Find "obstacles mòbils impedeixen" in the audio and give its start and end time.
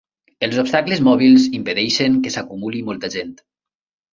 0.61-2.17